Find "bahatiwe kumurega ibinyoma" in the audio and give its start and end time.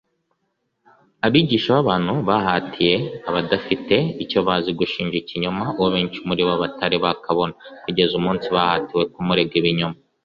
8.55-9.97